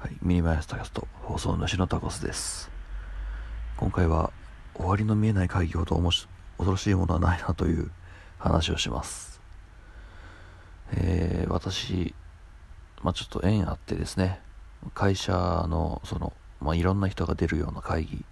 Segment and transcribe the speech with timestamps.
[0.00, 2.70] はい、ミニマイスタキャスト放送主のタコスです。
[3.76, 4.32] 今回は
[4.74, 6.26] 終わりの見えない会議ほど恐
[6.58, 7.90] ろしいものはないなという
[8.38, 9.42] 話をします。
[10.94, 12.14] えー、私
[13.02, 14.40] まあちょっと縁あってですね
[14.94, 15.32] 会社
[15.68, 16.32] のその、
[16.62, 18.24] まあ、いろんな人が出るような会議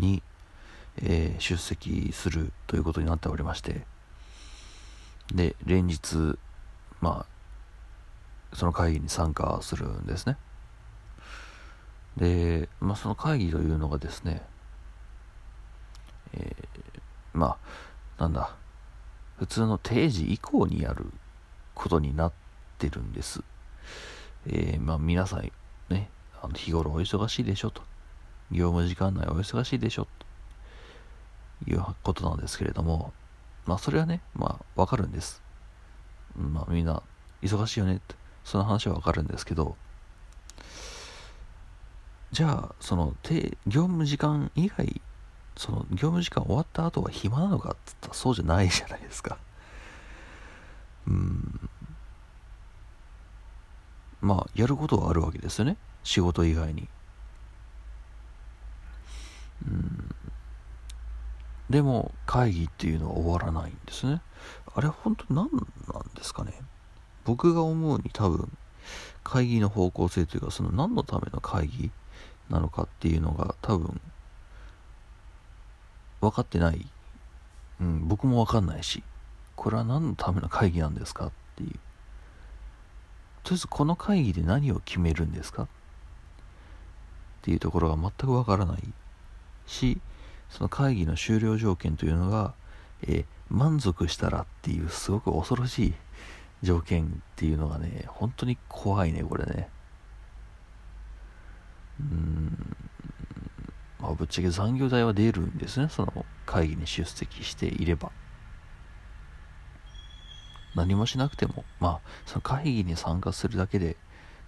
[0.00, 0.20] に、
[1.00, 3.86] えー、出席するということになっておりまして
[5.32, 6.36] で連日
[7.00, 7.24] ま
[8.52, 10.36] あその会議に参加するんですね。
[12.16, 14.42] で、まあ、その会議というのがですね、
[16.34, 17.56] えー、ま
[18.18, 18.54] あ、なんだ、
[19.38, 21.06] 普通の定時以降にやる
[21.74, 22.32] ことになっ
[22.78, 23.42] てるんです。
[24.46, 25.50] えー、まあ、皆さん、
[25.90, 26.08] ね、
[26.40, 27.82] あの日頃お忙しいでしょと。
[28.50, 30.06] 業務時間内お忙しいでしょ
[31.64, 33.12] ということなんですけれども、
[33.66, 35.42] まあ、それはね、まあ、わかるんです。
[36.36, 37.02] まあ、みんな
[37.42, 39.76] 忙しいよねって、その話はわかるんですけど、
[42.34, 43.14] じゃあその
[43.68, 45.00] 業務時間以外
[45.54, 49.38] その業務時間終わった後は暇なのかっつったらそうじゃないじゃないですか。
[51.06, 51.70] うん。
[54.20, 55.76] まあやることはあるわけですよね。
[56.02, 56.88] 仕事以外に。
[59.68, 60.14] うん。
[61.70, 64.20] でも会議っていうのは終わらないんですね。
[64.74, 66.52] あれ本当何なんですかね。
[67.24, 68.50] 僕が思うに多分
[69.22, 71.92] 会議の方向性というかその何のための会議
[72.50, 74.00] なのかっていうのが多分
[76.20, 76.86] 分かってない、
[77.80, 79.02] うん、僕も分かんないし
[79.56, 81.70] これは何のための会議なんですかっていう。
[83.44, 85.66] とりあえずこの会議で何を決めるんですかっ
[87.42, 88.82] ていうところが全く分からない
[89.66, 90.00] し
[90.48, 92.54] その会議の終了条件というのが、
[93.02, 95.94] えー、満足したらっていうすごく恐ろしい
[96.62, 99.68] 条件っていうのがね本当に怖いねこれね
[102.00, 102.76] うん
[104.04, 105.88] まあぶっちゃけ残業代は出るんですね。
[105.88, 108.12] その会議に出席していれば。
[110.74, 111.64] 何もしなくても。
[111.80, 113.96] まあその会議に参加するだけで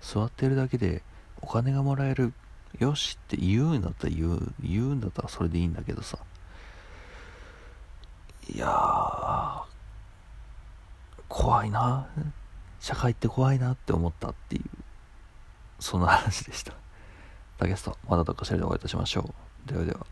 [0.03, 1.03] 座ってるだけで
[1.41, 2.35] お金がもらえる。
[2.79, 6.19] よしって言うんだったら言う言うんだったらそれでいいんだけどさ。
[8.53, 9.63] いやー
[11.29, 12.07] 怖いな。
[12.79, 14.63] 社会って怖いなって思ったっていう
[15.81, 16.75] そんな話でした。
[17.65, 19.35] ゲストまたどっかしらでお会いいたしましょ
[19.67, 19.69] う。
[19.69, 20.07] ではでは。